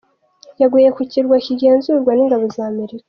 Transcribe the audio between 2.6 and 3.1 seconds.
Amerika.